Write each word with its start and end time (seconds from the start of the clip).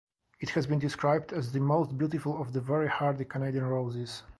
It 0.39 0.49
has 0.57 0.65
been 0.65 0.79
described 0.79 1.31
as 1.31 1.51
the 1.51 1.59
"most 1.59 1.95
beautiful 1.95 2.41
of 2.41 2.53
the 2.53 2.59
very 2.59 2.87
hardy 2.87 3.23
Canadian 3.23 3.67
roses". 3.67 4.23